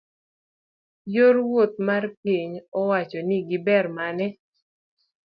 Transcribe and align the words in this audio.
yor 1.13 1.37
wuoth 1.49 1.75
mar 1.87 2.03
piny 2.21 2.51
owacho 2.81 3.19
ni 3.27 3.37
gi 3.47 3.57
ber 3.65 3.85
mane? 3.97 4.27